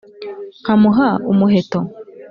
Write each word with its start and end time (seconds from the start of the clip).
nkamuha 0.61 1.09
umuheto?" 1.31 1.79